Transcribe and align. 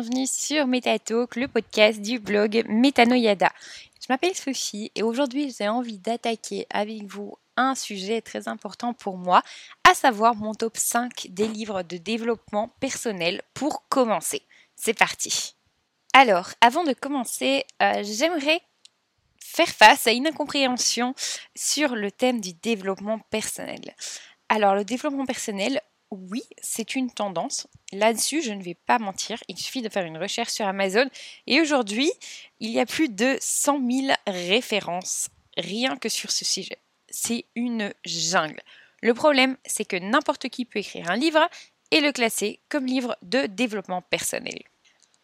Bienvenue 0.00 0.28
sur 0.28 0.68
MetaTalk, 0.68 1.34
le 1.34 1.48
podcast 1.48 2.00
du 2.00 2.20
blog 2.20 2.62
Metanoyada. 2.68 3.50
Je 4.00 4.06
m'appelle 4.08 4.36
Sophie 4.36 4.92
et 4.94 5.02
aujourd'hui 5.02 5.52
j'ai 5.58 5.66
envie 5.66 5.98
d'attaquer 5.98 6.68
avec 6.70 7.02
vous 7.02 7.36
un 7.56 7.74
sujet 7.74 8.20
très 8.20 8.46
important 8.46 8.94
pour 8.94 9.16
moi, 9.16 9.42
à 9.82 9.94
savoir 9.94 10.36
mon 10.36 10.54
top 10.54 10.76
5 10.76 11.26
des 11.30 11.48
livres 11.48 11.82
de 11.82 11.96
développement 11.96 12.68
personnel 12.78 13.42
pour 13.54 13.88
commencer. 13.88 14.42
C'est 14.76 14.96
parti. 14.96 15.56
Alors, 16.12 16.50
avant 16.60 16.84
de 16.84 16.92
commencer, 16.92 17.64
euh, 17.82 18.04
j'aimerais 18.04 18.60
faire 19.40 19.66
face 19.68 20.06
à 20.06 20.12
une 20.12 20.28
incompréhension 20.28 21.12
sur 21.56 21.96
le 21.96 22.12
thème 22.12 22.40
du 22.40 22.52
développement 22.52 23.18
personnel. 23.30 23.96
Alors, 24.48 24.76
le 24.76 24.84
développement 24.84 25.26
personnel, 25.26 25.82
oui, 26.10 26.42
c'est 26.62 26.94
une 26.94 27.10
tendance. 27.10 27.66
Là-dessus, 27.92 28.42
je 28.42 28.52
ne 28.52 28.62
vais 28.62 28.74
pas 28.74 28.98
mentir. 28.98 29.42
Il 29.48 29.58
suffit 29.58 29.82
de 29.82 29.88
faire 29.88 30.04
une 30.04 30.18
recherche 30.18 30.52
sur 30.52 30.66
Amazon. 30.66 31.08
Et 31.46 31.60
aujourd'hui, 31.60 32.10
il 32.60 32.70
y 32.70 32.80
a 32.80 32.86
plus 32.86 33.08
de 33.08 33.36
100 33.40 33.80
000 33.90 34.14
références 34.26 35.28
rien 35.56 35.96
que 35.96 36.08
sur 36.08 36.30
ce 36.30 36.44
sujet. 36.44 36.78
C'est 37.10 37.44
une 37.54 37.92
jungle. 38.04 38.60
Le 39.02 39.14
problème, 39.14 39.56
c'est 39.64 39.84
que 39.84 39.96
n'importe 39.96 40.48
qui 40.48 40.64
peut 40.64 40.80
écrire 40.80 41.10
un 41.10 41.16
livre 41.16 41.48
et 41.90 42.00
le 42.00 42.12
classer 42.12 42.60
comme 42.68 42.86
livre 42.86 43.16
de 43.22 43.46
développement 43.46 44.02
personnel. 44.02 44.58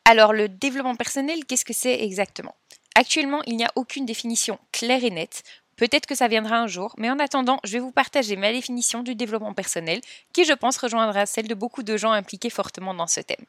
Alors, 0.04 0.32
le 0.32 0.48
développement 0.48 0.96
personnel, 0.96 1.44
qu'est-ce 1.44 1.64
que 1.64 1.72
c'est 1.72 2.02
exactement? 2.02 2.54
Actuellement, 2.94 3.42
il 3.46 3.56
n'y 3.56 3.64
a 3.64 3.72
aucune 3.74 4.06
définition 4.06 4.58
claire 4.70 5.02
et 5.02 5.10
nette. 5.10 5.42
Peut-être 5.76 6.06
que 6.06 6.14
ça 6.14 6.28
viendra 6.28 6.58
un 6.58 6.66
jour, 6.66 6.94
mais 6.98 7.10
en 7.10 7.18
attendant, 7.18 7.58
je 7.64 7.72
vais 7.72 7.80
vous 7.80 7.90
partager 7.90 8.36
ma 8.36 8.52
définition 8.52 9.02
du 9.02 9.14
développement 9.14 9.54
personnel, 9.54 10.00
qui 10.32 10.44
je 10.44 10.52
pense 10.52 10.76
rejoindra 10.76 11.26
celle 11.26 11.48
de 11.48 11.54
beaucoup 11.54 11.82
de 11.82 11.96
gens 11.96 12.12
impliqués 12.12 12.50
fortement 12.50 12.94
dans 12.94 13.06
ce 13.06 13.20
thème. 13.20 13.44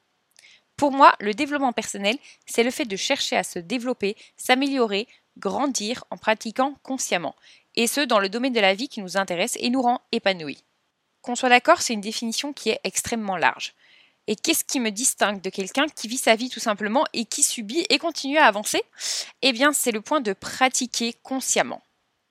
Pour 0.76 0.92
moi, 0.92 1.16
le 1.20 1.34
développement 1.34 1.74
personnel, 1.74 2.18
c'est 2.46 2.64
le 2.64 2.72
fait 2.72 2.86
de 2.86 2.96
chercher 2.96 3.38
à 3.38 3.44
se 3.44 3.60
développer, 3.60 4.18
s'améliorer, 4.38 5.08
grandir 5.38 6.04
en 6.10 6.18
pratiquant 6.18 6.76
consciemment, 6.84 7.36
et 7.76 7.88
ce 7.88 8.02
dans 8.02 8.20
le 8.20 8.30
domaine 8.30 8.54
de 8.54 8.60
la 8.60 8.74
vie 8.74 8.90
qui 8.90 9.02
nous 9.02 9.18
intéresse 9.18 9.58
et 9.60 9.70
nous 9.70 9.82
rend 9.82 10.02
épanouis. 10.12 10.64
Qu'on 11.22 11.36
soit 11.36 11.50
d'accord, 11.50 11.82
c'est 11.82 11.94
une 11.94 12.02
définition 12.02 12.54
qui 12.54 12.70
est 12.70 12.80
extrêmement 12.84 13.38
large. 13.38 13.74
Et 14.28 14.36
qu'est-ce 14.36 14.64
qui 14.64 14.80
me 14.80 14.90
distingue 14.90 15.42
de 15.42 15.50
quelqu'un 15.50 15.88
qui 15.88 16.08
vit 16.08 16.18
sa 16.18 16.36
vie 16.36 16.50
tout 16.50 16.60
simplement 16.60 17.06
et 17.14 17.26
qui 17.26 17.44
subit 17.44 17.86
et 17.90 18.00
continue 18.00 18.38
à 18.38 18.46
avancer? 18.46 18.82
Eh 19.42 19.54
bien, 19.54 19.72
c'est 19.72 19.92
le 19.92 20.02
point 20.02 20.22
de 20.22 20.34
pratiquer 20.34 21.14
consciemment. 21.22 21.82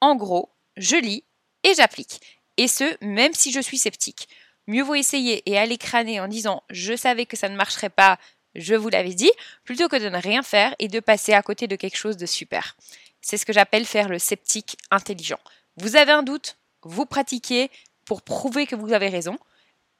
En 0.04 0.16
gros, 0.16 0.50
je 0.76 0.96
lis 0.96 1.24
et 1.62 1.72
j'applique. 1.72 2.20
Et 2.58 2.68
ce, 2.68 2.84
même 3.02 3.32
si 3.32 3.52
je 3.52 3.60
suis 3.60 3.78
sceptique. 3.78 4.28
Mieux 4.66 4.82
vaut 4.82 4.96
essayer 4.96 5.42
et 5.50 5.56
aller 5.56 5.78
crâner 5.78 6.20
en 6.20 6.28
disant 6.28 6.62
je 6.68 6.94
savais 6.94 7.24
que 7.24 7.38
ça 7.38 7.48
ne 7.48 7.56
marcherait 7.56 7.88
pas, 7.88 8.18
je 8.54 8.74
vous 8.74 8.90
l'avais 8.90 9.14
dit, 9.14 9.30
plutôt 9.64 9.88
que 9.88 9.96
de 9.96 10.10
ne 10.10 10.18
rien 10.18 10.42
faire 10.42 10.74
et 10.78 10.88
de 10.88 11.00
passer 11.00 11.32
à 11.32 11.40
côté 11.40 11.68
de 11.68 11.76
quelque 11.76 11.96
chose 11.96 12.18
de 12.18 12.26
super. 12.26 12.76
C'est 13.22 13.38
ce 13.38 13.46
que 13.46 13.54
j'appelle 13.54 13.86
faire 13.86 14.10
le 14.10 14.18
sceptique 14.18 14.76
intelligent. 14.90 15.40
Vous 15.78 15.96
avez 15.96 16.12
un 16.12 16.22
doute, 16.22 16.58
vous 16.82 17.06
pratiquez 17.06 17.70
pour 18.04 18.20
prouver 18.20 18.66
que 18.66 18.76
vous 18.76 18.92
avez 18.92 19.08
raison. 19.08 19.38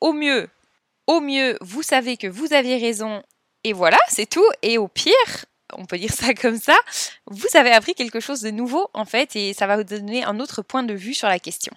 Au 0.03 0.13
mieux, 0.13 0.51
au 1.07 1.21
mieux, 1.21 1.57
vous 1.63 1.83
savez 1.83 2.19
que 2.19 2.27
vous 2.27 2.53
avez 2.53 2.77
raison 2.77 3.23
et 3.65 3.73
voilà, 3.73 3.99
c'est 4.09 4.29
tout. 4.29 4.51
Et 4.61 4.77
au 4.77 4.87
pire, 4.87 5.47
on 5.73 5.87
peut 5.87 5.99
dire 5.99 6.13
ça 6.13 6.35
comme 6.35 6.59
ça, 6.59 6.77
vous 7.27 7.47
avez 7.55 7.71
appris 7.71 7.95
quelque 7.95 8.21
chose 8.21 8.41
de 8.41 8.51
nouveau 8.51 8.89
en 8.95 9.05
fait 9.05 9.35
et 9.37 9.55
ça 9.55 9.67
va 9.67 9.77
vous 9.77 9.85
donner 9.85 10.25
un 10.25 10.41
autre 10.41 10.63
point 10.63 10.83
de 10.83 10.95
vue 10.95 11.15
sur 11.15 11.29
la 11.29 11.39
question. 11.39 11.73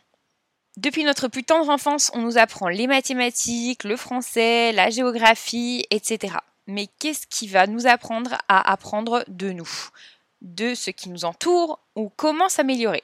Depuis 0.77 1.03
notre 1.03 1.27
plus 1.27 1.43
tendre 1.43 1.69
enfance, 1.69 2.11
on 2.13 2.21
nous 2.21 2.37
apprend 2.37 2.67
les 2.67 2.85
mathématiques, 2.85 3.83
le 3.83 3.97
français, 3.97 4.71
la 4.73 4.91
géographie, 4.91 5.85
etc. 5.89 6.35
Mais 6.67 6.87
qu'est-ce 6.99 7.25
qui 7.25 7.47
va 7.47 7.65
nous 7.65 7.87
apprendre 7.87 8.37
à 8.47 8.71
apprendre 8.71 9.23
de 9.27 9.51
nous, 9.51 9.69
de 10.41 10.75
ce 10.75 10.91
qui 10.91 11.09
nous 11.09 11.25
entoure 11.25 11.79
ou 11.95 12.09
comment 12.15 12.49
s'améliorer? 12.49 13.03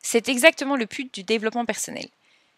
C'est 0.00 0.28
exactement 0.28 0.74
le 0.74 0.86
but 0.86 1.14
du 1.14 1.22
développement 1.22 1.64
personnel. 1.64 2.08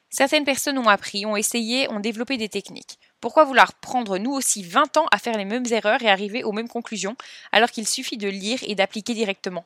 Certaines 0.09 0.45
personnes 0.45 0.79
ont 0.79 0.89
appris, 0.89 1.27
ont 1.27 1.37
essayé, 1.37 1.91
ont 1.91 2.01
développé 2.01 2.39
des 2.39 2.49
techniques. 2.49 2.99
Pourquoi 3.25 3.45
vouloir 3.45 3.73
prendre 3.73 4.19
nous 4.19 4.33
aussi 4.33 4.63
20 4.63 4.99
ans 4.99 5.07
à 5.11 5.17
faire 5.17 5.39
les 5.39 5.47
mêmes 5.47 5.65
erreurs 5.71 6.03
et 6.03 6.11
arriver 6.11 6.45
aux 6.45 6.53
mêmes 6.53 6.69
conclusions 6.69 7.17
alors 7.53 7.71
qu'il 7.71 7.89
suffit 7.89 8.19
de 8.19 8.29
lire 8.29 8.59
et 8.67 8.75
d'appliquer 8.75 9.15
directement? 9.15 9.65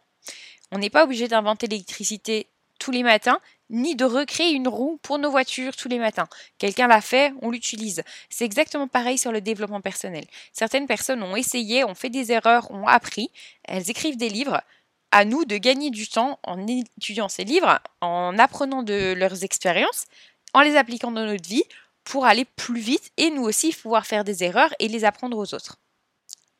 On 0.71 0.79
n'est 0.79 0.91
pas 0.91 1.03
obligé 1.03 1.27
d'inventer 1.27 1.67
l'électricité 1.67 2.47
tous 2.79 2.93
les 2.93 3.03
matins, 3.03 3.41
ni 3.69 3.97
de 3.97 4.05
recréer 4.05 4.53
une 4.53 4.69
roue 4.69 5.01
pour 5.03 5.19
nos 5.19 5.33
voitures 5.33 5.75
tous 5.75 5.89
les 5.89 5.99
matins. 5.99 6.29
Quelqu'un 6.59 6.87
l'a 6.87 7.01
fait, 7.01 7.33
on 7.43 7.51
l'utilise. 7.51 8.05
C'est 8.31 8.45
exactement 8.45 8.87
pareil 8.87 9.19
sur 9.19 9.33
le 9.33 9.41
développement 9.41 9.81
personnel. 9.81 10.25
Certaines 10.53 10.87
personnes 10.87 11.25
ont 11.25 11.35
essayé, 11.35 11.83
ont 11.83 11.97
fait 11.97 12.11
des 12.11 12.31
erreurs, 12.31 12.71
ont 12.71 12.87
appris, 12.87 13.33
elles 13.65 13.91
écrivent 13.91 14.17
des 14.17 14.31
livres. 14.31 14.63
À 15.11 15.25
nous 15.25 15.45
de 15.45 15.57
gagner 15.57 15.91
du 15.91 16.07
temps 16.07 16.39
en 16.45 16.65
étudiant 16.69 17.29
ces 17.29 17.43
livres, 17.43 17.81
en 18.03 18.39
apprenant 18.39 18.85
de 18.85 19.15
leurs 19.15 19.43
expériences, 19.43 20.05
en 20.55 20.61
les 20.61 20.77
appliquant 20.77 21.11
dans 21.11 21.27
notre 21.27 21.49
vie 21.49 21.65
pour 22.09 22.25
aller 22.25 22.47
plus 22.47 22.81
vite 22.81 23.13
et 23.19 23.29
nous 23.29 23.43
aussi 23.43 23.73
pouvoir 23.73 24.07
faire 24.07 24.25
des 24.25 24.43
erreurs 24.43 24.75
et 24.79 24.89
les 24.89 25.05
apprendre 25.05 25.37
aux 25.37 25.55
autres. 25.55 25.77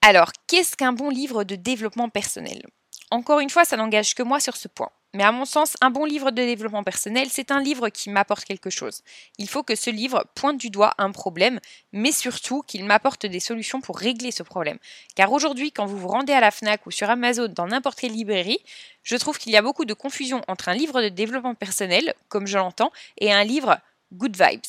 Alors, 0.03 0.31
qu'est-ce 0.47 0.77
qu'un 0.77 0.93
bon 0.93 1.09
livre 1.09 1.43
de 1.43 1.57
développement 1.57 2.11
personnel? 2.11 2.67
Encore 3.11 3.41
une 3.41 3.49
fois, 3.49 3.65
ça 3.65 3.79
n'engage 3.79 4.15
que 4.15 4.23
moi 4.23 4.41
sur 4.41 4.57
ce 4.57 4.69
point. 4.69 4.91
Mais 5.15 5.25
à 5.25 5.33
mon 5.33 5.47
sens, 5.47 5.75
un 5.81 5.89
bon 5.89 6.05
livre 6.05 6.31
de 6.33 6.43
développement 6.43 6.85
personnel, 6.85 7.29
c'est 7.31 7.51
un 7.51 7.63
livre 7.63 7.89
qui 7.89 8.11
m'apporte 8.11 8.45
quelque 8.45 8.69
chose. 8.69 9.03
Il 9.39 9.49
faut 9.49 9.63
que 9.63 9.75
ce 9.75 9.89
livre 9.89 10.27
pointe 10.35 10.59
du 10.59 10.69
doigt 10.69 10.93
un 10.99 11.13
problème, 11.13 11.61
mais 11.93 12.13
surtout 12.13 12.61
qu'il 12.61 12.85
m'apporte 12.85 13.25
des 13.25 13.41
solutions 13.41 13.81
pour 13.81 13.99
régler 13.99 14.33
ce 14.33 14.43
problème. 14.43 14.77
Car 15.15 15.33
aujourd'hui, 15.33 15.73
quand 15.73 15.87
vous 15.87 15.97
vous 15.97 16.09
rendez 16.09 16.35
à 16.35 16.41
la 16.41 16.51
FNAC 16.51 16.85
ou 16.87 16.91
sur 16.91 17.09
Amazon 17.09 17.49
dans 17.49 17.69
n'importe 17.69 17.99
quelle 17.99 18.13
librairie, 18.13 18.61
je 19.03 19.17
trouve 19.17 19.39
qu'il 19.39 19.53
y 19.53 19.57
a 19.57 19.63
beaucoup 19.63 19.87
de 19.87 19.95
confusion 19.95 20.43
entre 20.47 20.69
un 20.69 20.75
livre 20.75 21.01
de 21.01 21.09
développement 21.09 21.55
personnel, 21.55 22.13
comme 22.29 22.47
je 22.47 22.59
l'entends, 22.59 22.93
et 23.17 23.33
un 23.33 23.45
livre 23.45 23.81
Good 24.13 24.37
Vibes. 24.37 24.61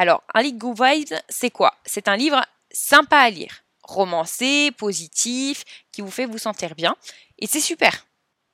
Alors, 0.00 0.22
un 0.32 0.40
livre 0.40 0.56
Good 0.56 0.80
Vibes, 0.82 1.18
c'est 1.28 1.50
quoi? 1.50 1.74
C'est 1.84 2.08
un 2.08 2.16
livre 2.16 2.42
sympa 2.70 3.18
à 3.18 3.28
lire, 3.28 3.64
romancé, 3.82 4.70
positif, 4.78 5.62
qui 5.92 6.00
vous 6.00 6.10
fait 6.10 6.24
vous 6.24 6.38
sentir 6.38 6.74
bien, 6.74 6.96
et 7.38 7.46
c'est 7.46 7.60
super. 7.60 8.06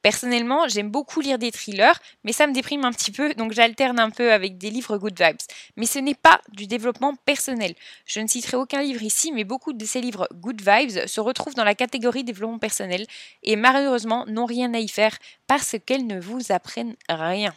Personnellement, 0.03 0.67
j'aime 0.67 0.91
beaucoup 0.91 1.21
lire 1.21 1.39
des 1.39 1.53
thrillers, 1.53 2.01
mais 2.25 2.33
ça 2.33 2.49
me 2.49 2.53
déprime 2.53 2.84
un 2.84 2.91
petit 2.91 3.12
peu, 3.12 3.33
donc 3.34 3.53
j'alterne 3.53 4.01
un 4.01 4.11
peu 4.11 4.33
avec 4.33 4.59
des 4.59 4.71
livres 4.71 4.99
good 4.99 5.17
vibes. 5.17 5.37
Mais 5.77 5.87
ce 5.87 6.01
n'est 6.01 6.17
pas 6.17 6.41
du 6.49 6.67
développement 6.67 7.15
personnel. 7.15 7.77
Je 8.07 8.19
ne 8.19 8.27
citerai 8.27 8.57
aucun 8.57 8.83
livre 8.83 9.05
ici, 9.05 9.31
mais 9.31 9.45
beaucoup 9.45 9.73
de 9.73 9.84
ces 9.84 10.01
livres 10.01 10.27
good 10.33 10.61
vibes 10.61 11.07
se 11.07 11.21
retrouvent 11.21 11.55
dans 11.55 11.63
la 11.63 11.77
catégorie 11.77 12.25
développement 12.25 12.59
personnel 12.59 13.07
et 13.45 13.55
malheureusement 13.55 14.27
n'ont 14.27 14.47
rien 14.47 14.75
à 14.75 14.81
y 14.81 14.89
faire 14.89 15.17
parce 15.47 15.77
qu'elles 15.87 16.09
ne 16.09 16.19
vous 16.19 16.51
apprennent 16.51 16.97
rien. 17.09 17.55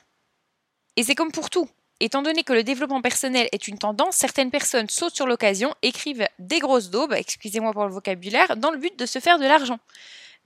Et 0.95 1.03
c'est 1.03 1.15
comme 1.15 1.31
pour 1.31 1.49
tout. 1.49 1.67
Étant 2.01 2.21
donné 2.21 2.43
que 2.43 2.53
le 2.53 2.63
développement 2.63 3.01
personnel 3.01 3.49
est 3.51 3.67
une 3.67 3.77
tendance, 3.77 4.15
certaines 4.15 4.51
personnes 4.51 4.87
sautent 4.89 5.15
sur 5.15 5.27
l'occasion, 5.27 5.73
écrivent 5.81 6.27
des 6.39 6.59
grosses 6.59 6.89
daubes, 6.89 7.13
excusez-moi 7.13 7.73
pour 7.73 7.85
le 7.85 7.91
vocabulaire, 7.91 8.55
dans 8.55 8.71
le 8.71 8.77
but 8.77 8.97
de 8.97 9.05
se 9.05 9.19
faire 9.19 9.37
de 9.37 9.43
l'argent. 9.43 9.79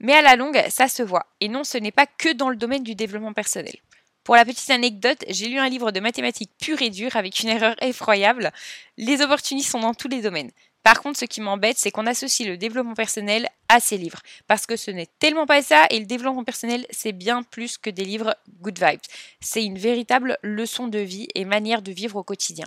Mais 0.00 0.14
à 0.14 0.22
la 0.22 0.34
longue, 0.34 0.60
ça 0.68 0.88
se 0.88 1.02
voit. 1.04 1.26
Et 1.40 1.48
non, 1.48 1.62
ce 1.62 1.78
n'est 1.78 1.92
pas 1.92 2.06
que 2.06 2.32
dans 2.32 2.48
le 2.48 2.56
domaine 2.56 2.82
du 2.82 2.96
développement 2.96 3.32
personnel. 3.32 3.76
Pour 4.24 4.34
la 4.34 4.44
petite 4.44 4.70
anecdote, 4.70 5.22
j'ai 5.28 5.48
lu 5.48 5.58
un 5.58 5.68
livre 5.68 5.92
de 5.92 6.00
mathématiques 6.00 6.50
pur 6.60 6.82
et 6.82 6.90
dur 6.90 7.14
avec 7.14 7.40
une 7.40 7.50
erreur 7.50 7.76
effroyable. 7.82 8.50
Les 8.96 9.20
opportunistes 9.20 9.70
sont 9.70 9.80
dans 9.80 9.94
tous 9.94 10.08
les 10.08 10.22
domaines. 10.22 10.50
Par 10.84 11.00
contre, 11.00 11.18
ce 11.18 11.24
qui 11.24 11.40
m'embête, 11.40 11.78
c'est 11.78 11.90
qu'on 11.90 12.06
associe 12.06 12.46
le 12.46 12.58
développement 12.58 12.94
personnel 12.94 13.48
à 13.70 13.80
ces 13.80 13.96
livres. 13.96 14.20
Parce 14.46 14.66
que 14.66 14.76
ce 14.76 14.90
n'est 14.90 15.08
tellement 15.18 15.46
pas 15.46 15.62
ça, 15.62 15.86
et 15.90 15.98
le 15.98 16.04
développement 16.04 16.44
personnel, 16.44 16.86
c'est 16.90 17.12
bien 17.12 17.42
plus 17.42 17.78
que 17.78 17.88
des 17.88 18.04
livres 18.04 18.36
good 18.60 18.78
vibes. 18.78 19.00
C'est 19.40 19.64
une 19.64 19.78
véritable 19.78 20.38
leçon 20.42 20.86
de 20.86 20.98
vie 20.98 21.26
et 21.34 21.46
manière 21.46 21.80
de 21.80 21.90
vivre 21.90 22.16
au 22.16 22.22
quotidien. 22.22 22.66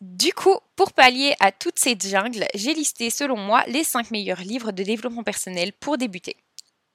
Du 0.00 0.32
coup, 0.34 0.56
pour 0.76 0.92
pallier 0.92 1.34
à 1.40 1.50
toute 1.50 1.80
cette 1.80 2.06
jungle, 2.06 2.46
j'ai 2.54 2.74
listé 2.74 3.10
selon 3.10 3.36
moi 3.36 3.64
les 3.66 3.82
5 3.82 4.12
meilleurs 4.12 4.42
livres 4.42 4.70
de 4.70 4.84
développement 4.84 5.24
personnel 5.24 5.72
pour 5.72 5.98
débuter. 5.98 6.36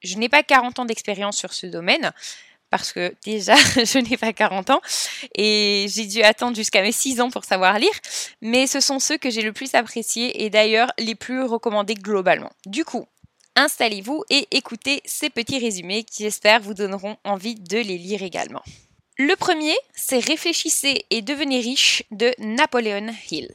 Je 0.01 0.17
n'ai 0.17 0.29
pas 0.29 0.43
40 0.43 0.79
ans 0.79 0.85
d'expérience 0.85 1.35
sur 1.35 1.51
ce 1.51 1.67
domaine, 1.67 2.13
parce 2.71 2.93
que 2.93 3.13
déjà, 3.23 3.55
je 3.75 3.99
n'ai 3.99 4.17
pas 4.17 4.33
40 4.33 4.71
ans 4.71 4.81
et 5.35 5.85
j'ai 5.89 6.07
dû 6.07 6.23
attendre 6.23 6.55
jusqu'à 6.55 6.81
mes 6.81 6.91
6 6.91 7.21
ans 7.21 7.29
pour 7.29 7.45
savoir 7.45 7.77
lire, 7.77 7.93
mais 8.41 8.65
ce 8.65 8.79
sont 8.79 8.97
ceux 8.97 9.17
que 9.17 9.29
j'ai 9.29 9.43
le 9.43 9.53
plus 9.53 9.75
appréciés 9.75 10.43
et 10.43 10.49
d'ailleurs 10.49 10.91
les 10.97 11.13
plus 11.13 11.43
recommandés 11.43 11.93
globalement. 11.93 12.51
Du 12.65 12.85
coup, 12.85 13.05
installez-vous 13.55 14.23
et 14.29 14.47
écoutez 14.51 15.01
ces 15.05 15.29
petits 15.29 15.59
résumés 15.59 16.03
qui 16.03 16.23
j'espère 16.23 16.61
vous 16.61 16.73
donneront 16.73 17.17
envie 17.23 17.55
de 17.55 17.77
les 17.77 17.97
lire 17.97 18.23
également. 18.23 18.63
Le 19.17 19.35
premier, 19.35 19.75
c'est 19.93 20.19
Réfléchissez 20.19 21.05
et 21.11 21.21
devenez 21.21 21.59
riche 21.59 22.03
de 22.09 22.33
Napoleon 22.39 23.13
Hill. 23.29 23.49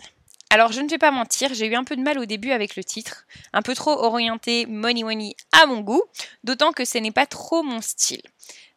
Alors 0.51 0.71
je 0.71 0.81
ne 0.81 0.89
vais 0.89 0.99
pas 0.99 1.11
mentir, 1.11 1.55
j'ai 1.55 1.67
eu 1.67 1.75
un 1.75 1.83
peu 1.83 1.97
de 1.97 2.03
mal 2.03 2.19
au 2.19 2.25
début 2.25 2.53
avec 2.53 2.77
le 2.77 2.85
titre, 2.85 3.27
un 3.53 3.63
peu 3.63 3.75
trop 3.75 3.91
orienté 3.91 4.67
money 4.67 5.03
money 5.03 5.35
à 5.51 5.67
mon 5.67 5.81
goût, 5.81 6.03
d'autant 6.45 6.71
que 6.71 6.85
ce 6.85 6.99
n'est 6.99 7.11
pas 7.11 7.27
trop 7.27 7.65
mon 7.65 7.81
style. 7.81 8.23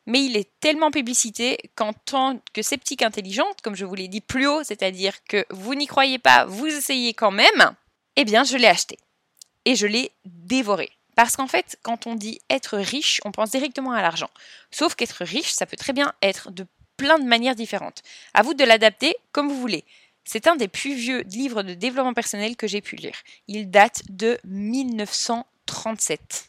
Mais 0.09 0.25
il 0.25 0.35
est 0.35 0.49
tellement 0.59 0.89
publicité 0.89 1.59
qu'en 1.75 1.93
tant 1.93 2.41
que 2.51 2.63
sceptique 2.63 3.03
intelligente, 3.03 3.61
comme 3.61 3.75
je 3.75 3.85
vous 3.85 3.93
l'ai 3.93 4.07
dit 4.07 4.21
plus 4.21 4.47
haut, 4.47 4.63
c'est-à-dire 4.63 5.23
que 5.25 5.45
vous 5.51 5.75
n'y 5.75 5.85
croyez 5.85 6.17
pas, 6.17 6.45
vous 6.45 6.65
essayez 6.65 7.13
quand 7.13 7.29
même, 7.29 7.75
eh 8.15 8.25
bien 8.25 8.43
je 8.43 8.57
l'ai 8.57 8.67
acheté. 8.67 8.97
et 9.65 9.75
je 9.75 9.85
l'ai 9.85 10.11
dévoré. 10.25 10.89
Parce 11.15 11.35
qu'en 11.35 11.45
fait, 11.45 11.77
quand 11.83 12.07
on 12.07 12.15
dit 12.15 12.39
être 12.49 12.77
riche, 12.77 13.21
on 13.23 13.31
pense 13.31 13.51
directement 13.51 13.91
à 13.91 14.01
l'argent. 14.01 14.31
Sauf 14.71 14.95
qu'être 14.95 15.23
riche, 15.23 15.51
ça 15.51 15.67
peut 15.67 15.77
très 15.77 15.93
bien 15.93 16.11
être 16.23 16.49
de 16.49 16.65
plein 16.97 17.19
de 17.19 17.25
manières 17.25 17.55
différentes. 17.55 18.01
À 18.33 18.41
vous 18.41 18.55
de 18.55 18.63
l'adapter 18.63 19.15
comme 19.31 19.47
vous 19.47 19.59
voulez. 19.59 19.85
C'est 20.23 20.47
un 20.47 20.55
des 20.55 20.67
plus 20.67 20.95
vieux 20.95 21.21
livres 21.21 21.61
de 21.61 21.75
développement 21.75 22.15
personnel 22.15 22.55
que 22.55 22.67
j'ai 22.67 22.81
pu 22.81 22.95
lire. 22.95 23.17
Il 23.47 23.69
date 23.69 24.01
de 24.09 24.39
1937. 24.45 26.48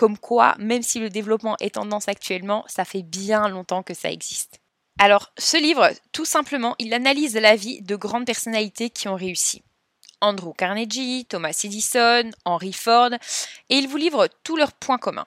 Comme 0.00 0.16
quoi, 0.16 0.54
même 0.58 0.82
si 0.82 0.98
le 0.98 1.10
développement 1.10 1.58
est 1.60 1.74
tendance 1.74 2.08
actuellement, 2.08 2.64
ça 2.68 2.86
fait 2.86 3.02
bien 3.02 3.50
longtemps 3.50 3.82
que 3.82 3.92
ça 3.92 4.10
existe. 4.10 4.58
Alors, 4.98 5.30
ce 5.36 5.58
livre, 5.58 5.90
tout 6.12 6.24
simplement, 6.24 6.74
il 6.78 6.94
analyse 6.94 7.36
la 7.36 7.54
vie 7.54 7.82
de 7.82 7.96
grandes 7.96 8.24
personnalités 8.24 8.88
qui 8.88 9.08
ont 9.08 9.14
réussi. 9.14 9.62
Andrew 10.22 10.54
Carnegie, 10.54 11.26
Thomas 11.26 11.60
Edison, 11.64 12.30
Henry 12.46 12.72
Ford, 12.72 13.10
et 13.68 13.76
il 13.76 13.88
vous 13.88 13.98
livre 13.98 14.26
tous 14.42 14.56
leurs 14.56 14.72
points 14.72 14.96
communs. 14.96 15.26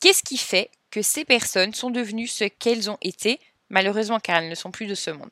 Qu'est-ce 0.00 0.22
qui 0.22 0.38
fait 0.38 0.70
que 0.92 1.02
ces 1.02 1.24
personnes 1.24 1.74
sont 1.74 1.90
devenues 1.90 2.28
ce 2.28 2.44
qu'elles 2.44 2.90
ont 2.92 2.98
été, 3.00 3.40
malheureusement 3.72 4.20
car 4.20 4.38
elles 4.38 4.48
ne 4.48 4.54
sont 4.54 4.70
plus 4.70 4.86
de 4.86 4.94
ce 4.94 5.10
monde 5.10 5.30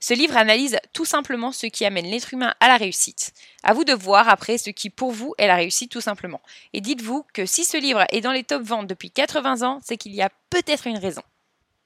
Ce 0.00 0.14
livre 0.14 0.38
analyse 0.38 0.78
tout 0.94 1.04
simplement 1.04 1.52
ce 1.52 1.66
qui 1.66 1.84
amène 1.84 2.06
l'être 2.06 2.32
humain 2.32 2.54
à 2.60 2.68
la 2.68 2.78
réussite. 2.78 3.34
À 3.62 3.74
vous 3.74 3.84
de 3.84 3.92
voir 3.92 4.30
après 4.30 4.56
ce 4.56 4.70
qui 4.70 4.88
pour 4.88 5.12
vous 5.12 5.34
est 5.36 5.46
la 5.46 5.56
réussite 5.56 5.92
tout 5.92 6.00
simplement. 6.00 6.40
Et 6.72 6.80
dites-vous 6.80 7.26
que 7.34 7.44
si 7.44 7.64
ce 7.66 7.76
livre 7.76 8.06
est 8.10 8.22
dans 8.22 8.32
les 8.32 8.44
top 8.44 8.62
ventes 8.62 8.86
depuis 8.86 9.10
80 9.10 9.62
ans, 9.62 9.80
c'est 9.84 9.98
qu'il 9.98 10.14
y 10.14 10.22
a 10.22 10.30
peut-être 10.48 10.86
une 10.86 10.98
raison. 10.98 11.22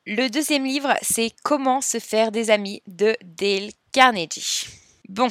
Le 0.07 0.29
deuxième 0.29 0.65
livre, 0.65 0.95
c'est 1.03 1.33
Comment 1.43 1.81
se 1.81 1.99
faire 1.99 2.31
des 2.31 2.51
amis 2.51 2.81
de 2.87 3.17
Dale 3.25 3.71
Carnegie. 3.91 4.69
Bon, 5.09 5.29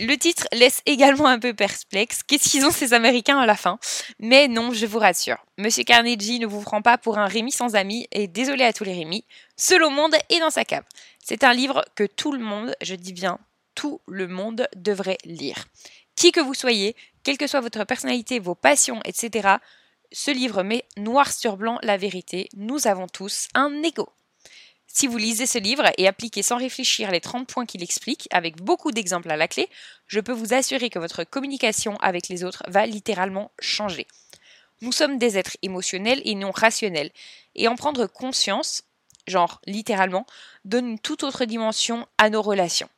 le 0.00 0.16
titre 0.16 0.46
laisse 0.52 0.80
également 0.86 1.26
un 1.26 1.38
peu 1.38 1.52
perplexe. 1.52 2.22
Qu'est-ce 2.26 2.48
qu'ils 2.48 2.64
ont 2.64 2.70
ces 2.70 2.94
Américains 2.94 3.38
à 3.38 3.46
la 3.46 3.54
fin? 3.54 3.78
Mais 4.18 4.48
non, 4.48 4.72
je 4.72 4.86
vous 4.86 4.98
rassure. 4.98 5.36
Monsieur 5.58 5.84
Carnegie 5.84 6.40
ne 6.40 6.46
vous 6.46 6.62
prend 6.62 6.80
pas 6.80 6.96
pour 6.96 7.18
un 7.18 7.26
Rémi 7.26 7.52
sans 7.52 7.76
amis 7.76 8.08
et 8.10 8.26
désolé 8.26 8.64
à 8.64 8.72
tous 8.72 8.84
les 8.84 8.94
Rémi. 8.94 9.24
Seul 9.56 9.82
au 9.84 9.90
monde 9.90 10.14
et 10.30 10.40
dans 10.40 10.50
sa 10.50 10.64
cave. 10.64 10.84
C'est 11.22 11.44
un 11.44 11.52
livre 11.52 11.84
que 11.94 12.04
tout 12.04 12.32
le 12.32 12.38
monde, 12.38 12.74
je 12.82 12.94
dis 12.94 13.12
bien 13.12 13.38
tout 13.74 14.00
le 14.06 14.26
monde, 14.26 14.66
devrait 14.74 15.18
lire. 15.24 15.66
Qui 16.16 16.32
que 16.32 16.40
vous 16.40 16.54
soyez, 16.54 16.96
quelle 17.22 17.38
que 17.38 17.46
soit 17.46 17.60
votre 17.60 17.84
personnalité, 17.84 18.38
vos 18.38 18.54
passions, 18.54 19.00
etc., 19.04 19.56
ce 20.12 20.30
livre 20.30 20.62
met 20.62 20.84
noir 20.96 21.30
sur 21.30 21.56
blanc 21.56 21.78
la 21.82 21.96
vérité. 21.96 22.48
Nous 22.56 22.88
avons 22.88 23.06
tous 23.06 23.48
un 23.54 23.82
ego. 23.82 24.08
Si 24.92 25.06
vous 25.06 25.18
lisez 25.18 25.46
ce 25.46 25.58
livre 25.58 25.84
et 25.98 26.08
appliquez 26.08 26.42
sans 26.42 26.56
réfléchir 26.56 27.12
les 27.12 27.20
30 27.20 27.46
points 27.46 27.64
qu'il 27.64 27.82
explique, 27.82 28.26
avec 28.32 28.60
beaucoup 28.60 28.90
d'exemples 28.90 29.30
à 29.30 29.36
la 29.36 29.46
clé, 29.46 29.68
je 30.08 30.18
peux 30.18 30.32
vous 30.32 30.52
assurer 30.52 30.90
que 30.90 30.98
votre 30.98 31.22
communication 31.22 31.96
avec 31.98 32.28
les 32.28 32.42
autres 32.42 32.64
va 32.66 32.86
littéralement 32.86 33.52
changer. 33.60 34.08
Nous 34.82 34.90
sommes 34.92 35.18
des 35.18 35.38
êtres 35.38 35.56
émotionnels 35.62 36.20
et 36.24 36.34
non 36.34 36.50
rationnels, 36.50 37.12
et 37.54 37.68
en 37.68 37.76
prendre 37.76 38.06
conscience, 38.06 38.82
genre 39.28 39.60
littéralement, 39.64 40.26
donne 40.64 40.88
une 40.88 40.98
toute 40.98 41.22
autre 41.22 41.44
dimension 41.44 42.06
à 42.18 42.28
nos 42.28 42.42
relations. 42.42 42.88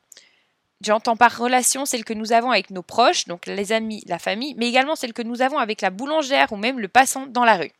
J'entends 0.81 1.15
par 1.15 1.37
relation 1.37 1.85
celle 1.85 2.03
que 2.03 2.13
nous 2.13 2.33
avons 2.33 2.49
avec 2.49 2.71
nos 2.71 2.81
proches, 2.81 3.25
donc 3.25 3.45
les 3.45 3.71
amis, 3.71 4.03
la 4.07 4.19
famille, 4.19 4.55
mais 4.57 4.67
également 4.67 4.95
celle 4.95 5.13
que 5.13 5.21
nous 5.21 5.41
avons 5.41 5.59
avec 5.59 5.81
la 5.81 5.91
boulangère 5.91 6.51
ou 6.53 6.57
même 6.57 6.79
le 6.79 6.87
passant 6.87 7.27
dans 7.27 7.45
la 7.45 7.55
rue. 7.55 7.71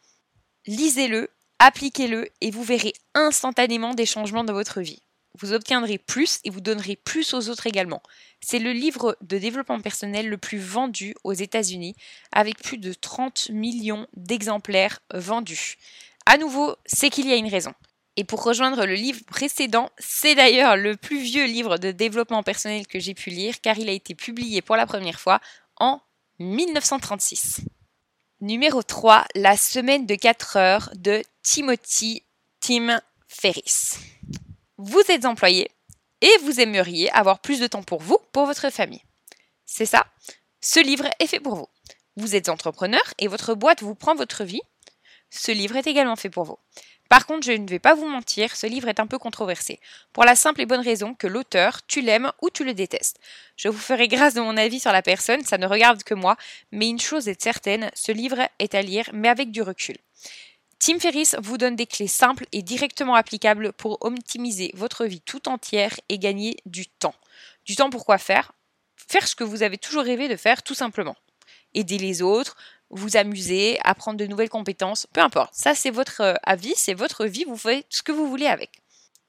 Lisez-le, 0.68 1.30
Appliquez-le 1.66 2.28
et 2.42 2.52
vous 2.52 2.62
verrez 2.62 2.92
instantanément 3.14 3.94
des 3.94 4.06
changements 4.06 4.44
dans 4.44 4.52
votre 4.52 4.82
vie. 4.82 5.02
Vous 5.40 5.54
obtiendrez 5.54 5.98
plus 5.98 6.42
et 6.44 6.50
vous 6.50 6.60
donnerez 6.60 6.98
plus 6.98 7.34
aux 7.34 7.48
autres 7.48 7.68
également. 7.68 8.04
C'est 8.42 8.60
le 8.60 8.74
livre 8.74 9.16
de 9.22 9.38
développement 9.38 9.80
personnel 9.80 10.28
le 10.28 10.38
plus 10.38 10.58
vendu 10.58 11.16
aux 11.24 11.32
États-Unis, 11.32 11.96
avec 12.34 12.62
plus 12.62 12.78
de 12.78 12.92
30 12.92 13.52
millions 13.52 14.08
d'exemplaires 14.18 15.00
vendus. 15.14 15.78
À 16.26 16.38
nouveau, 16.38 16.76
c'est 16.86 17.10
qu'il 17.10 17.30
y 17.30 17.32
a 17.32 17.38
une 17.38 17.48
raison. 17.48 17.74
Et 18.18 18.26
pour 18.26 18.44
rejoindre 18.44 18.86
le 18.86 18.96
livre 18.96 19.24
précédent, 19.24 19.90
c'est 20.00 20.36
d'ailleurs 20.36 20.76
le 20.76 20.98
plus 20.98 21.20
vieux 21.20 21.46
livre 21.46 21.78
de 21.78 21.92
développement 21.92 22.44
personnel 22.44 22.88
que 22.88 23.00
j'ai 23.00 23.14
pu 23.14 23.30
lire, 23.30 23.62
car 23.62 23.80
il 23.80 23.88
a 23.88 23.94
été 23.94 24.16
publié 24.16 24.62
pour 24.62 24.76
la 24.76 24.86
première 24.86 25.22
fois 25.22 25.40
en 25.80 26.02
1936. 26.40 27.62
Numéro 28.44 28.84
3, 28.84 29.24
La 29.36 29.56
semaine 29.56 30.06
de 30.06 30.16
4 30.16 30.58
heures 30.58 30.90
de 30.96 31.24
Timothy 31.44 32.24
Tim 32.60 33.00
Ferris. 33.26 33.94
Vous 34.76 35.02
êtes 35.08 35.24
employé 35.24 35.72
et 36.20 36.38
vous 36.42 36.60
aimeriez 36.60 37.10
avoir 37.12 37.40
plus 37.40 37.62
de 37.62 37.68
temps 37.68 37.84
pour 37.84 38.02
vous, 38.02 38.18
pour 38.34 38.46
votre 38.46 38.70
famille. 38.70 39.02
C'est 39.66 39.86
ça, 39.86 40.06
ce 40.60 40.82
livre 40.82 41.08
est 41.22 41.28
fait 41.28 41.40
pour 41.40 41.56
vous. 41.56 41.70
Vous 42.18 42.36
êtes 42.36 42.50
entrepreneur 42.50 43.00
et 43.18 43.30
votre 43.30 43.54
boîte 43.54 43.82
vous 43.82 43.96
prend 43.96 44.14
votre 44.14 44.44
vie. 44.44 44.62
Ce 45.30 45.54
livre 45.54 45.78
est 45.78 45.88
également 45.88 46.18
fait 46.18 46.30
pour 46.30 46.44
vous. 46.44 46.60
Par 47.14 47.28
contre, 47.28 47.46
je 47.46 47.52
ne 47.52 47.70
vais 47.70 47.78
pas 47.78 47.94
vous 47.94 48.08
mentir, 48.08 48.56
ce 48.56 48.66
livre 48.66 48.88
est 48.88 49.00
un 49.00 49.06
peu 49.06 49.20
controversé, 49.20 49.80
pour 50.14 50.26
la 50.26 50.36
simple 50.36 50.62
et 50.62 50.66
bonne 50.66 50.82
raison 50.82 51.14
que 51.14 51.28
l'auteur, 51.28 51.86
tu 51.86 52.02
l'aimes 52.02 52.32
ou 52.42 52.50
tu 52.50 52.64
le 52.64 52.74
détestes. 52.74 53.20
Je 53.56 53.70
vous 53.70 53.78
ferai 53.78 54.08
grâce 54.08 54.34
de 54.34 54.42
mon 54.42 54.58
avis 54.58 54.80
sur 54.80 54.92
la 54.92 55.04
personne, 55.04 55.46
ça 55.46 55.60
ne 55.60 55.68
regarde 55.68 56.02
que 56.02 56.16
moi, 56.16 56.38
mais 56.72 56.90
une 56.90 57.00
chose 57.00 57.28
est 57.28 57.40
certaine, 57.40 57.92
ce 57.94 58.12
livre 58.12 58.40
est 58.58 58.74
à 58.74 58.82
lire, 58.82 59.12
mais 59.14 59.30
avec 59.30 59.52
du 59.52 59.62
recul. 59.62 59.96
Tim 60.80 60.98
Ferriss 60.98 61.36
vous 61.40 61.60
donne 61.60 61.76
des 61.76 61.86
clés 61.86 62.08
simples 62.08 62.48
et 62.52 62.64
directement 62.64 63.14
applicables 63.14 63.74
pour 63.74 64.04
optimiser 64.04 64.72
votre 64.74 65.06
vie 65.06 65.22
tout 65.22 65.48
entière 65.48 65.94
et 66.10 66.18
gagner 66.18 66.58
du 66.66 66.88
temps. 66.88 67.14
Du 67.64 67.76
temps 67.76 67.92
pour 67.92 68.06
quoi 68.06 68.18
faire? 68.18 68.54
Faire 69.08 69.28
ce 69.28 69.36
que 69.36 69.44
vous 69.44 69.62
avez 69.62 69.78
toujours 69.78 70.04
rêvé 70.04 70.30
de 70.30 70.36
faire 70.36 70.64
tout 70.64 70.74
simplement. 70.74 71.16
Aider 71.76 72.00
les 72.00 72.24
autres, 72.24 72.58
vous 72.94 73.18
amuser, 73.18 73.80
apprendre 73.84 74.18
de 74.18 74.26
nouvelles 74.26 74.50
compétences, 74.50 75.08
peu 75.14 75.22
importe. 75.22 75.54
Ça, 75.54 75.76
c'est 75.76 75.90
votre 75.90 76.22
euh, 76.22 76.34
avis, 76.44 76.74
c'est 76.76 76.94
votre 76.94 77.26
vie, 77.26 77.46
vous 77.46 77.58
faites 77.58 77.86
ce 77.90 78.04
que 78.04 78.12
vous 78.12 78.28
voulez 78.28 78.48
avec. 78.48 78.72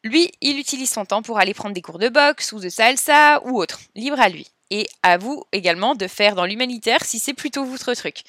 Lui, 0.02 0.30
il 0.40 0.58
utilise 0.58 0.90
son 0.90 1.06
temps 1.06 1.22
pour 1.22 1.38
aller 1.38 1.54
prendre 1.54 1.74
des 1.74 1.80
cours 1.80 1.98
de 1.98 2.08
boxe 2.08 2.52
ou 2.52 2.60
de 2.60 2.68
salsa 2.68 3.40
ou 3.44 3.58
autre, 3.58 3.80
libre 3.94 4.20
à 4.20 4.28
lui. 4.28 4.48
Et 4.70 4.86
à 5.02 5.16
vous 5.16 5.44
également 5.52 5.94
de 5.94 6.06
faire 6.06 6.34
dans 6.34 6.44
l'humanitaire 6.44 7.04
si 7.04 7.18
c'est 7.18 7.34
plutôt 7.34 7.64
votre 7.64 7.94
truc. 7.94 8.22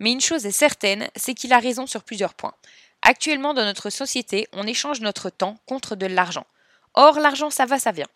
Mais 0.00 0.12
une 0.12 0.20
chose 0.20 0.46
est 0.46 0.52
certaine, 0.52 1.08
c'est 1.16 1.34
qu'il 1.34 1.52
a 1.52 1.58
raison 1.58 1.86
sur 1.86 2.02
plusieurs 2.02 2.34
points. 2.34 2.54
Actuellement, 3.02 3.54
dans 3.54 3.64
notre 3.64 3.90
société, 3.90 4.48
on 4.52 4.66
échange 4.66 5.00
notre 5.00 5.30
temps 5.30 5.56
contre 5.66 5.96
de 5.96 6.06
l'argent. 6.06 6.46
Or, 6.94 7.20
l'argent, 7.20 7.50
ça 7.50 7.66
va, 7.66 7.78
ça 7.78 7.92
vient. 7.92 8.08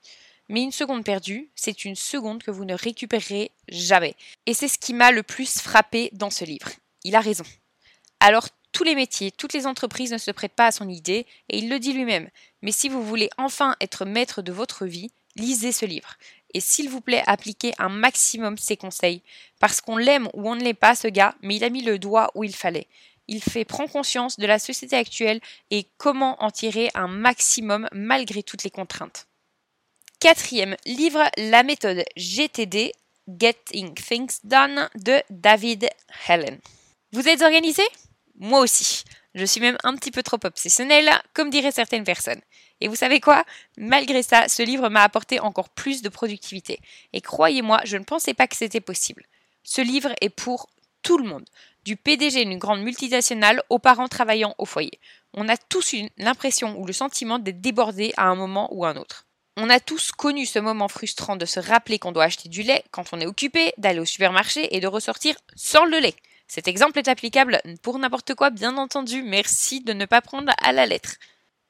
Mais 0.48 0.62
une 0.62 0.72
seconde 0.72 1.04
perdue, 1.04 1.50
c'est 1.54 1.84
une 1.84 1.96
seconde 1.96 2.42
que 2.42 2.50
vous 2.50 2.64
ne 2.64 2.74
récupérerez 2.74 3.50
jamais. 3.68 4.16
Et 4.46 4.54
c'est 4.54 4.68
ce 4.68 4.78
qui 4.78 4.94
m'a 4.94 5.12
le 5.12 5.22
plus 5.22 5.60
frappé 5.60 6.10
dans 6.12 6.30
ce 6.30 6.44
livre. 6.44 6.70
Il 7.04 7.16
a 7.16 7.20
raison. 7.20 7.44
Alors 8.20 8.48
tous 8.72 8.84
les 8.84 8.94
métiers, 8.94 9.30
toutes 9.30 9.52
les 9.52 9.66
entreprises 9.66 10.12
ne 10.12 10.18
se 10.18 10.30
prêtent 10.30 10.54
pas 10.54 10.66
à 10.66 10.72
son 10.72 10.88
idée, 10.88 11.26
et 11.50 11.58
il 11.58 11.68
le 11.68 11.78
dit 11.78 11.92
lui-même. 11.92 12.30
Mais 12.62 12.72
si 12.72 12.88
vous 12.88 13.04
voulez 13.04 13.28
enfin 13.36 13.76
être 13.80 14.04
maître 14.04 14.40
de 14.40 14.50
votre 14.50 14.86
vie, 14.86 15.10
lisez 15.36 15.72
ce 15.72 15.84
livre. 15.84 16.14
Et 16.54 16.60
s'il 16.60 16.88
vous 16.88 17.00
plaît, 17.00 17.22
appliquez 17.26 17.72
un 17.78 17.88
maximum 17.88 18.58
ses 18.58 18.76
conseils. 18.76 19.22
Parce 19.60 19.80
qu'on 19.80 19.96
l'aime 19.96 20.28
ou 20.34 20.48
on 20.48 20.54
ne 20.54 20.62
l'est 20.62 20.74
pas, 20.74 20.94
ce 20.94 21.08
gars, 21.08 21.34
mais 21.42 21.56
il 21.56 21.64
a 21.64 21.70
mis 21.70 21.82
le 21.82 21.98
doigt 21.98 22.30
où 22.34 22.44
il 22.44 22.54
fallait. 22.54 22.88
Il 23.28 23.42
fait 23.42 23.64
prendre 23.64 23.90
conscience 23.90 24.38
de 24.38 24.46
la 24.46 24.58
société 24.58 24.96
actuelle 24.96 25.40
et 25.70 25.86
comment 25.96 26.42
en 26.42 26.50
tirer 26.50 26.90
un 26.94 27.08
maximum 27.08 27.88
malgré 27.92 28.42
toutes 28.42 28.64
les 28.64 28.70
contraintes. 28.70 29.26
Quatrième 30.22 30.76
livre, 30.86 31.28
la 31.36 31.64
méthode 31.64 32.04
GTD, 32.16 32.92
Getting 33.26 33.92
Things 33.94 34.38
Done, 34.44 34.88
de 34.94 35.20
David 35.30 35.90
Helen. 36.28 36.60
Vous 37.10 37.26
êtes 37.26 37.42
organisé? 37.42 37.82
Moi 38.36 38.60
aussi. 38.60 39.02
Je 39.34 39.44
suis 39.44 39.60
même 39.60 39.76
un 39.82 39.96
petit 39.96 40.12
peu 40.12 40.22
trop 40.22 40.38
obsessionnelle, 40.44 41.10
comme 41.34 41.50
diraient 41.50 41.72
certaines 41.72 42.04
personnes. 42.04 42.40
Et 42.80 42.86
vous 42.86 42.94
savez 42.94 43.18
quoi? 43.18 43.44
Malgré 43.76 44.22
ça, 44.22 44.46
ce 44.46 44.62
livre 44.62 44.88
m'a 44.90 45.02
apporté 45.02 45.40
encore 45.40 45.70
plus 45.70 46.02
de 46.02 46.08
productivité. 46.08 46.78
Et 47.12 47.20
croyez-moi, 47.20 47.80
je 47.82 47.96
ne 47.96 48.04
pensais 48.04 48.32
pas 48.32 48.46
que 48.46 48.54
c'était 48.54 48.80
possible. 48.80 49.26
Ce 49.64 49.80
livre 49.80 50.14
est 50.20 50.30
pour 50.30 50.68
tout 51.02 51.18
le 51.18 51.28
monde, 51.28 51.48
du 51.84 51.96
PDG 51.96 52.44
d'une 52.44 52.60
grande 52.60 52.82
multinationale 52.82 53.60
aux 53.70 53.80
parents 53.80 54.06
travaillant 54.06 54.54
au 54.58 54.66
foyer. 54.66 55.00
On 55.34 55.48
a 55.48 55.56
tous 55.56 55.96
l'impression 56.16 56.78
ou 56.78 56.86
le 56.86 56.92
sentiment 56.92 57.40
d'être 57.40 57.60
débordé 57.60 58.12
à 58.16 58.26
un 58.26 58.36
moment 58.36 58.72
ou 58.72 58.84
à 58.84 58.90
un 58.90 58.96
autre. 58.96 59.26
On 59.58 59.68
a 59.68 59.80
tous 59.80 60.12
connu 60.12 60.46
ce 60.46 60.58
moment 60.58 60.88
frustrant 60.88 61.36
de 61.36 61.44
se 61.44 61.60
rappeler 61.60 61.98
qu'on 61.98 62.12
doit 62.12 62.24
acheter 62.24 62.48
du 62.48 62.62
lait 62.62 62.84
quand 62.90 63.04
on 63.12 63.20
est 63.20 63.26
occupé, 63.26 63.74
d'aller 63.76 64.00
au 64.00 64.06
supermarché 64.06 64.74
et 64.74 64.80
de 64.80 64.86
ressortir 64.86 65.36
sans 65.54 65.84
le 65.84 65.98
lait. 65.98 66.16
Cet 66.48 66.68
exemple 66.68 66.98
est 66.98 67.08
applicable 67.08 67.60
pour 67.82 67.98
n'importe 67.98 68.34
quoi, 68.34 68.50
bien 68.50 68.78
entendu. 68.78 69.22
Merci 69.22 69.80
de 69.82 69.92
ne 69.92 70.06
pas 70.06 70.22
prendre 70.22 70.52
à 70.62 70.72
la 70.72 70.86
lettre. 70.86 71.16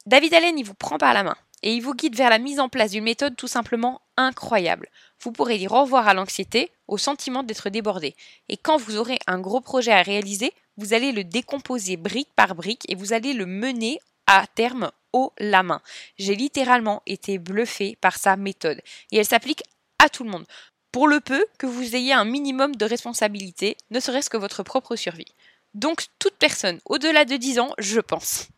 David 0.06 0.32
Allen, 0.34 0.58
il 0.58 0.64
vous 0.64 0.74
prend 0.74 0.98
par 0.98 1.12
la 1.12 1.24
main 1.24 1.36
et 1.62 1.72
il 1.72 1.82
vous 1.82 1.94
guide 1.94 2.16
vers 2.16 2.30
la 2.30 2.38
mise 2.38 2.60
en 2.60 2.68
place 2.68 2.92
d'une 2.92 3.04
méthode 3.04 3.36
tout 3.36 3.48
simplement 3.48 4.00
incroyable. 4.16 4.88
Vous 5.20 5.32
pourrez 5.32 5.58
dire 5.58 5.72
au 5.72 5.82
revoir 5.82 6.06
à 6.06 6.14
l'anxiété, 6.14 6.70
au 6.88 6.98
sentiment 6.98 7.42
d'être 7.42 7.68
débordé. 7.68 8.14
Et 8.48 8.56
quand 8.56 8.76
vous 8.76 8.96
aurez 8.96 9.18
un 9.26 9.38
gros 9.40 9.60
projet 9.60 9.92
à 9.92 10.02
réaliser, 10.02 10.52
vous 10.76 10.94
allez 10.94 11.12
le 11.12 11.24
décomposer 11.24 11.96
brique 11.96 12.32
par 12.34 12.54
brique 12.54 12.84
et 12.88 12.94
vous 12.94 13.12
allez 13.12 13.32
le 13.32 13.46
mener 13.46 14.00
à 14.26 14.46
terme 14.46 14.90
la 15.38 15.62
main. 15.62 15.80
J'ai 16.18 16.34
littéralement 16.34 17.02
été 17.06 17.38
bluffée 17.38 17.96
par 18.00 18.16
sa 18.16 18.36
méthode 18.36 18.80
et 19.10 19.18
elle 19.18 19.26
s'applique 19.26 19.62
à 19.98 20.08
tout 20.08 20.24
le 20.24 20.30
monde. 20.30 20.46
pour 20.90 21.08
le 21.08 21.20
peu 21.20 21.46
que 21.58 21.64
vous 21.64 21.96
ayez 21.96 22.12
un 22.12 22.26
minimum 22.26 22.76
de 22.76 22.84
responsabilité, 22.84 23.78
ne 23.90 23.98
serait-ce 23.98 24.28
que 24.28 24.36
votre 24.36 24.62
propre 24.62 24.94
survie. 24.94 25.32
Donc 25.72 26.04
toute 26.18 26.36
personne 26.36 26.80
au-delà 26.84 27.24
de 27.24 27.36
10 27.36 27.60
ans, 27.60 27.74
je 27.78 28.00
pense. 28.00 28.48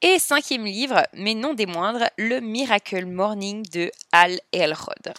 Et 0.00 0.18
cinquième 0.18 0.66
livre, 0.66 1.02
mais 1.14 1.34
non 1.34 1.54
des 1.54 1.66
moindres, 1.66 2.10
le 2.16 2.40
Miracle 2.40 3.06
Morning 3.06 3.64
de 3.72 3.90
Al 4.12 4.38
Elrod. 4.52 5.14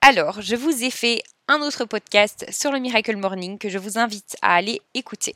Alors, 0.00 0.40
je 0.40 0.54
vous 0.54 0.84
ai 0.84 0.90
fait 0.90 1.22
un 1.48 1.60
autre 1.60 1.84
podcast 1.84 2.46
sur 2.50 2.70
le 2.70 2.78
Miracle 2.78 3.16
Morning 3.16 3.58
que 3.58 3.68
je 3.68 3.78
vous 3.78 3.98
invite 3.98 4.36
à 4.42 4.54
aller 4.54 4.80
écouter. 4.94 5.34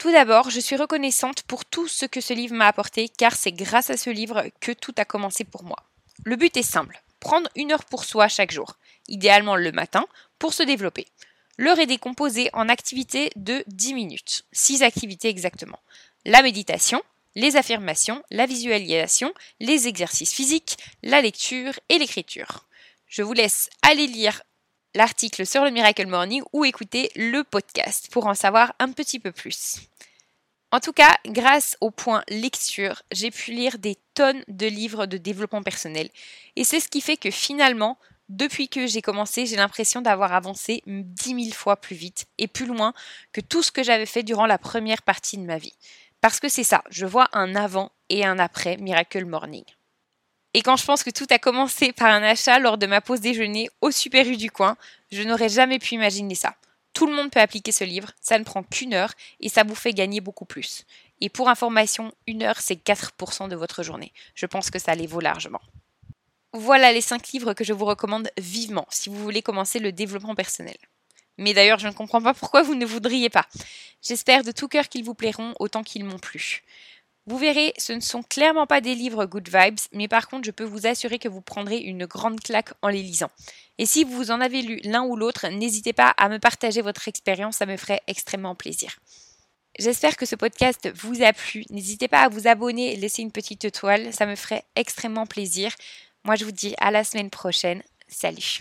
Tout 0.00 0.10
d'abord, 0.10 0.48
je 0.48 0.60
suis 0.60 0.76
reconnaissante 0.76 1.42
pour 1.42 1.66
tout 1.66 1.86
ce 1.86 2.06
que 2.06 2.22
ce 2.22 2.32
livre 2.32 2.54
m'a 2.54 2.68
apporté 2.68 3.10
car 3.10 3.36
c'est 3.36 3.52
grâce 3.52 3.90
à 3.90 3.98
ce 3.98 4.08
livre 4.08 4.46
que 4.58 4.72
tout 4.72 4.94
a 4.96 5.04
commencé 5.04 5.44
pour 5.44 5.62
moi. 5.62 5.76
Le 6.24 6.36
but 6.36 6.56
est 6.56 6.62
simple, 6.62 7.02
prendre 7.20 7.50
une 7.54 7.70
heure 7.70 7.84
pour 7.84 8.04
soi 8.04 8.26
chaque 8.26 8.50
jour, 8.50 8.78
idéalement 9.08 9.56
le 9.56 9.72
matin, 9.72 10.06
pour 10.38 10.54
se 10.54 10.62
développer. 10.62 11.06
L'heure 11.58 11.78
est 11.78 11.86
décomposée 11.86 12.48
en 12.54 12.70
activités 12.70 13.30
de 13.36 13.62
10 13.66 13.92
minutes, 13.92 14.46
6 14.52 14.82
activités 14.82 15.28
exactement. 15.28 15.80
La 16.24 16.40
méditation, 16.40 17.02
les 17.34 17.56
affirmations, 17.56 18.22
la 18.30 18.46
visualisation, 18.46 19.34
les 19.60 19.86
exercices 19.86 20.32
physiques, 20.32 20.78
la 21.02 21.20
lecture 21.20 21.78
et 21.90 21.98
l'écriture. 21.98 22.64
Je 23.06 23.20
vous 23.20 23.34
laisse 23.34 23.68
aller 23.82 24.06
lire 24.06 24.40
l'article 24.94 25.44
sur 25.44 25.62
le 25.62 25.70
Miracle 25.70 26.06
Morning 26.06 26.42
ou 26.54 26.64
écouter 26.64 27.10
le 27.16 27.44
podcast 27.44 28.08
pour 28.10 28.26
en 28.28 28.34
savoir 28.34 28.72
un 28.78 28.92
petit 28.92 29.20
peu 29.20 29.30
plus. 29.30 29.89
En 30.72 30.78
tout 30.78 30.92
cas, 30.92 31.16
grâce 31.26 31.76
au 31.80 31.90
point 31.90 32.22
lecture, 32.28 33.02
j'ai 33.10 33.32
pu 33.32 33.50
lire 33.50 33.78
des 33.78 33.96
tonnes 34.14 34.44
de 34.46 34.66
livres 34.66 35.06
de 35.06 35.16
développement 35.16 35.62
personnel. 35.62 36.08
Et 36.54 36.62
c'est 36.62 36.78
ce 36.78 36.88
qui 36.88 37.00
fait 37.00 37.16
que 37.16 37.32
finalement, 37.32 37.98
depuis 38.28 38.68
que 38.68 38.86
j'ai 38.86 39.02
commencé, 39.02 39.46
j'ai 39.46 39.56
l'impression 39.56 40.00
d'avoir 40.00 40.32
avancé 40.32 40.84
dix 40.86 41.34
mille 41.34 41.54
fois 41.54 41.76
plus 41.76 41.96
vite 41.96 42.26
et 42.38 42.46
plus 42.46 42.66
loin 42.66 42.94
que 43.32 43.40
tout 43.40 43.64
ce 43.64 43.72
que 43.72 43.82
j'avais 43.82 44.06
fait 44.06 44.22
durant 44.22 44.46
la 44.46 44.58
première 44.58 45.02
partie 45.02 45.38
de 45.38 45.42
ma 45.42 45.58
vie. 45.58 45.74
Parce 46.20 46.38
que 46.38 46.48
c'est 46.48 46.64
ça, 46.64 46.84
je 46.90 47.06
vois 47.06 47.28
un 47.32 47.56
avant 47.56 47.90
et 48.08 48.24
un 48.24 48.38
après 48.38 48.76
Miracle 48.76 49.24
Morning. 49.24 49.64
Et 50.54 50.62
quand 50.62 50.76
je 50.76 50.84
pense 50.84 51.02
que 51.02 51.10
tout 51.10 51.26
a 51.30 51.38
commencé 51.38 51.92
par 51.92 52.12
un 52.12 52.22
achat 52.22 52.60
lors 52.60 52.78
de 52.78 52.86
ma 52.86 53.00
pause 53.00 53.20
déjeuner 53.20 53.68
au 53.80 53.90
Super 53.90 54.26
U 54.26 54.36
du 54.36 54.50
coin, 54.52 54.76
je 55.10 55.22
n'aurais 55.22 55.48
jamais 55.48 55.80
pu 55.80 55.94
imaginer 55.94 56.36
ça. 56.36 56.54
Tout 57.00 57.06
le 57.06 57.14
monde 57.14 57.30
peut 57.30 57.40
appliquer 57.40 57.72
ce 57.72 57.82
livre, 57.82 58.10
ça 58.20 58.38
ne 58.38 58.44
prend 58.44 58.62
qu'une 58.62 58.92
heure 58.92 59.14
et 59.40 59.48
ça 59.48 59.62
vous 59.62 59.74
fait 59.74 59.94
gagner 59.94 60.20
beaucoup 60.20 60.44
plus. 60.44 60.84
Et 61.22 61.30
pour 61.30 61.48
information, 61.48 62.12
une 62.26 62.42
heure 62.42 62.60
c'est 62.60 62.74
4% 62.74 63.48
de 63.48 63.56
votre 63.56 63.82
journée. 63.82 64.12
Je 64.34 64.44
pense 64.44 64.68
que 64.68 64.78
ça 64.78 64.94
les 64.94 65.06
vaut 65.06 65.20
largement. 65.20 65.62
Voilà 66.52 66.92
les 66.92 67.00
5 67.00 67.26
livres 67.28 67.54
que 67.54 67.64
je 67.64 67.72
vous 67.72 67.86
recommande 67.86 68.28
vivement 68.36 68.84
si 68.90 69.08
vous 69.08 69.16
voulez 69.16 69.40
commencer 69.40 69.78
le 69.78 69.92
développement 69.92 70.34
personnel. 70.34 70.76
Mais 71.38 71.54
d'ailleurs, 71.54 71.78
je 71.78 71.88
ne 71.88 71.94
comprends 71.94 72.20
pas 72.20 72.34
pourquoi 72.34 72.60
vous 72.60 72.74
ne 72.74 72.84
voudriez 72.84 73.30
pas. 73.30 73.46
J'espère 74.02 74.44
de 74.44 74.52
tout 74.52 74.68
cœur 74.68 74.90
qu'ils 74.90 75.04
vous 75.04 75.14
plairont 75.14 75.54
autant 75.58 75.82
qu'ils 75.82 76.04
m'ont 76.04 76.18
plu. 76.18 76.62
Vous 77.26 77.38
verrez, 77.38 77.72
ce 77.78 77.92
ne 77.92 78.00
sont 78.00 78.22
clairement 78.22 78.66
pas 78.66 78.80
des 78.80 78.94
livres 78.94 79.26
good 79.26 79.48
vibes, 79.48 79.78
mais 79.92 80.08
par 80.08 80.28
contre, 80.28 80.46
je 80.46 80.50
peux 80.50 80.64
vous 80.64 80.86
assurer 80.86 81.18
que 81.18 81.28
vous 81.28 81.42
prendrez 81.42 81.78
une 81.78 82.06
grande 82.06 82.40
claque 82.40 82.72
en 82.82 82.88
les 82.88 83.02
lisant. 83.02 83.30
Et 83.78 83.86
si 83.86 84.04
vous 84.04 84.30
en 84.30 84.40
avez 84.40 84.62
lu 84.62 84.80
l'un 84.84 85.04
ou 85.04 85.16
l'autre, 85.16 85.46
n'hésitez 85.48 85.92
pas 85.92 86.14
à 86.16 86.28
me 86.28 86.38
partager 86.38 86.82
votre 86.82 87.08
expérience, 87.08 87.56
ça 87.56 87.66
me 87.66 87.76
ferait 87.76 88.02
extrêmement 88.06 88.54
plaisir. 88.54 88.98
J'espère 89.78 90.16
que 90.16 90.26
ce 90.26 90.34
podcast 90.34 90.90
vous 90.94 91.22
a 91.22 91.32
plu. 91.32 91.64
N'hésitez 91.70 92.08
pas 92.08 92.22
à 92.22 92.28
vous 92.28 92.48
abonner 92.48 92.92
et 92.92 92.96
laisser 92.96 93.22
une 93.22 93.32
petite 93.32 93.64
étoile, 93.64 94.12
ça 94.12 94.26
me 94.26 94.34
ferait 94.34 94.64
extrêmement 94.74 95.26
plaisir. 95.26 95.74
Moi, 96.24 96.36
je 96.36 96.44
vous 96.44 96.52
dis 96.52 96.74
à 96.78 96.90
la 96.90 97.04
semaine 97.04 97.30
prochaine. 97.30 97.82
Salut 98.08 98.60